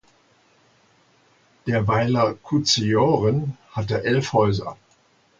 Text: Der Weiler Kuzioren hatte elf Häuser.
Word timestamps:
Der 1.67 1.87
Weiler 1.87 2.33
Kuzioren 2.33 3.55
hatte 3.71 4.03
elf 4.03 4.33
Häuser. 4.33 4.75